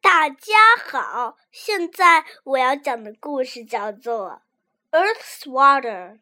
[0.00, 0.54] 大家
[0.90, 4.42] 好，现在我要讲的故事叫做
[4.98, 6.12] 《Earth's Water》。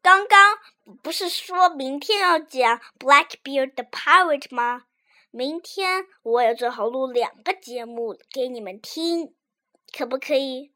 [0.00, 0.58] 刚刚
[1.02, 4.84] 不是说明天要讲 Blackbeard the Pirate 吗？
[5.30, 9.34] 明天我也最好录两个节目给你们听，
[9.92, 10.72] 可不可以？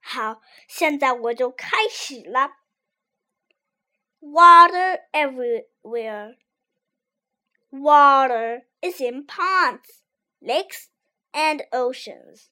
[0.00, 2.52] 好，现在我就开始了。
[4.20, 6.36] Water everywhere.
[7.70, 10.02] Water is in ponds,
[10.42, 10.88] lakes,
[11.34, 12.50] and oceans.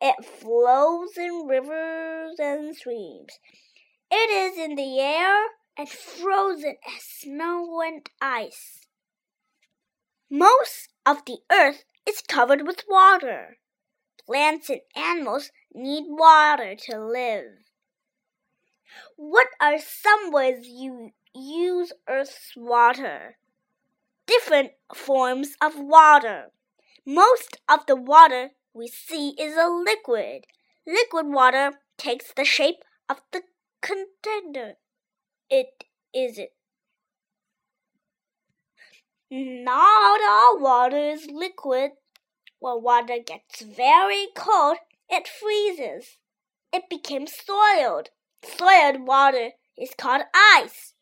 [0.00, 3.38] It flows in rivers and streams.
[4.10, 5.44] It is in the air
[5.76, 8.86] and frozen as snow and ice.
[10.30, 13.58] Most of the earth is covered with water.
[14.26, 17.64] Plants and animals need water to live.
[19.16, 23.36] What are some ways you use Earth's water?
[24.30, 26.52] Different forms of water.
[27.04, 30.44] Most of the water we see is a liquid.
[30.86, 33.42] Liquid water takes the shape of the
[33.82, 34.76] container
[35.50, 36.52] it is it.
[39.30, 41.92] Not all water is liquid.
[42.60, 44.76] When water gets very cold,
[45.08, 46.18] it freezes.
[46.72, 48.10] It becomes soiled.
[48.44, 50.94] Soiled water is called ice.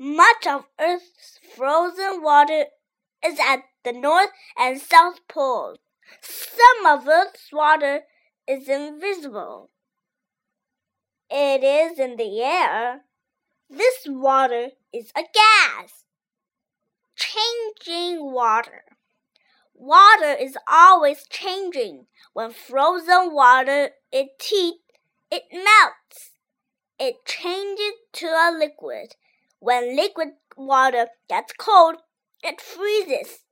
[0.00, 2.66] Much of Earth's frozen water
[3.24, 5.78] is at the North and South Poles.
[6.20, 8.02] Some of Earth's water
[8.46, 9.70] is invisible.
[11.28, 13.00] It is in the air.
[13.68, 16.04] This water is a gas.
[17.16, 18.84] Changing water.
[19.74, 22.06] Water is always changing.
[22.34, 24.80] When frozen water is heat,
[25.30, 26.30] it melts.
[27.00, 29.16] It changes to a liquid.
[29.60, 31.96] When liquid water gets cold,
[32.42, 33.44] it freezes.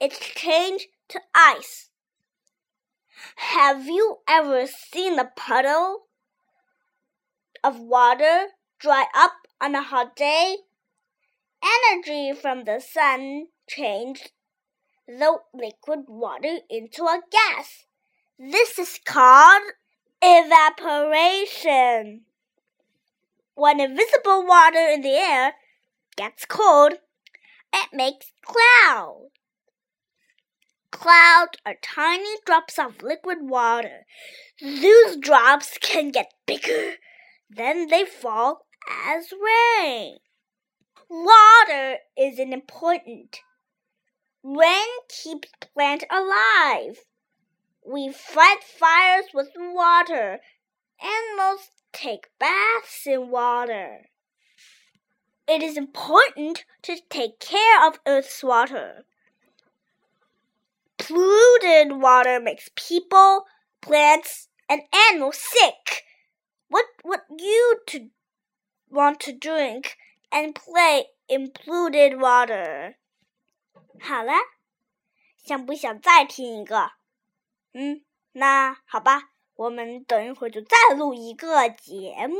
[0.00, 1.90] It's changed to ice.
[3.36, 6.06] Have you ever seen a puddle
[7.62, 8.48] of water
[8.80, 10.56] dry up on a hot day?
[11.62, 14.32] Energy from the sun changed
[15.06, 17.86] the liquid water into a gas.
[18.38, 19.62] This is called
[20.20, 22.22] evaporation.
[23.54, 25.54] When invisible water in the air
[26.16, 26.94] gets cold,
[27.72, 29.30] it makes clouds.
[30.90, 34.06] Clouds are tiny drops of liquid water.
[34.60, 36.94] Those drops can get bigger,
[37.50, 38.66] then they fall
[39.06, 40.18] as rain.
[41.08, 43.40] Water is important.
[44.42, 46.98] Rain keeps plants alive.
[47.86, 50.40] We fight fires with water.
[51.00, 54.09] Animals take baths in water.
[55.47, 59.05] It is important to take care of Earth's water.
[60.97, 63.45] Polluted water makes people,
[63.81, 66.03] plants, and animals sick.
[66.69, 68.09] What would you to
[68.91, 69.97] want to drink
[70.31, 72.95] and play in polluted water?
[74.01, 74.33] 好了，
[75.43, 76.91] 想不想再听一个？
[77.73, 82.36] 嗯，那好吧， 我们等一会儿就再录一个节目。